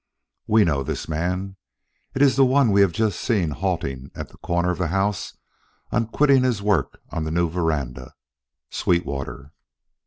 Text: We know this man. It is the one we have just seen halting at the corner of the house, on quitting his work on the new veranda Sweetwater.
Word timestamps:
We 0.47 0.63
know 0.65 0.81
this 0.81 1.07
man. 1.07 1.57
It 2.15 2.23
is 2.23 2.35
the 2.35 2.43
one 2.43 2.71
we 2.71 2.81
have 2.81 2.91
just 2.91 3.19
seen 3.21 3.51
halting 3.51 4.09
at 4.15 4.29
the 4.29 4.37
corner 4.37 4.71
of 4.71 4.79
the 4.79 4.87
house, 4.87 5.37
on 5.91 6.07
quitting 6.07 6.41
his 6.41 6.59
work 6.59 6.99
on 7.11 7.23
the 7.23 7.29
new 7.29 7.51
veranda 7.51 8.15
Sweetwater. 8.71 9.51